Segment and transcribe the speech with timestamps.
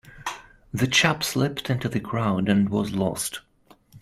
[0.73, 3.41] The chap slipped into the crowd and was lost.